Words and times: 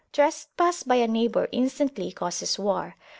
Trespass 0.13 0.81
by 0.81 0.95
a 0.95 1.07
neighbour 1.07 1.47
instantly 1.51 2.11
causes 2.11 2.57
war. 2.57 2.95